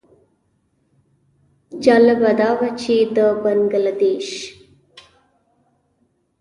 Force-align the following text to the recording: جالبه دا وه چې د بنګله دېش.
جالبه 1.85 2.31
دا 2.41 2.49
وه 2.59 2.67
چې 2.81 2.95
د 3.15 3.17
بنګله 3.43 3.93
دېش. 4.01 4.27